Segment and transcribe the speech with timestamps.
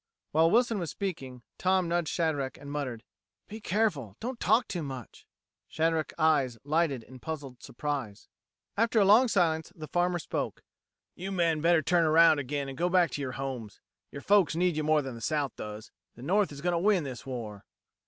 [0.31, 3.03] While Wilson was speaking, Tom nudged Shadrack, and muttered,
[3.47, 5.27] "Be careful don't talk too much."
[5.69, 8.27] Shadrack's eyes lighted in puzzled surprise.
[8.75, 10.63] After a long silence, the farmer spoke:
[11.13, 13.79] "You men better turn around again an' go back to yer homes.
[14.11, 15.91] Yer folks need you more than the South does.
[16.15, 17.63] The North is going to win this war."